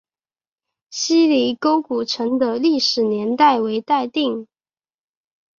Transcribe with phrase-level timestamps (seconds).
[0.89, 4.47] 希里沟古城的历史年代为待定。